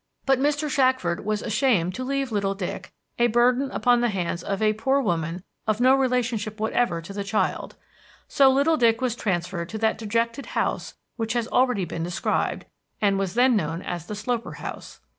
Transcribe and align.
But 0.25 0.39
Mr. 0.39 0.67
Shackford 0.67 1.23
was 1.23 1.43
ashamed 1.43 1.93
to 1.93 2.03
leave 2.03 2.31
little 2.31 2.55
Dick 2.55 2.91
a 3.19 3.27
burden 3.27 3.69
upon 3.69 4.01
the 4.01 4.09
hands 4.09 4.41
of 4.43 4.59
a 4.59 4.73
poor 4.73 4.99
woman 4.99 5.43
of 5.67 5.79
no 5.79 5.93
relationship 5.93 6.59
whatever 6.59 7.03
to 7.03 7.13
the 7.13 7.23
child; 7.23 7.75
so 8.27 8.49
little 8.49 8.77
Dick 8.77 8.99
was 8.99 9.15
transferred 9.15 9.69
to 9.69 9.77
that 9.77 9.99
dejected 9.99 10.47
house 10.57 10.95
which 11.17 11.33
has 11.33 11.47
already 11.49 11.85
been 11.85 12.01
described, 12.01 12.65
and 12.99 13.19
was 13.19 13.35
then 13.35 13.55
known 13.55 13.83
as 13.83 14.07
the 14.07 14.15
Sloper 14.15 14.53
house. 14.53 15.01